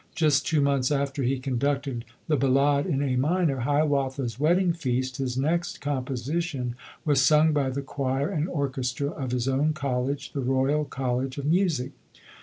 [0.15, 5.37] Just two months after he conducted the "Ballade in A Minor", "Hiawatha's Wedding Feast", his
[5.37, 6.73] next composition,
[7.05, 11.45] was sung by the choir and orchestra of his own college The Royal College of
[11.45, 11.91] Music.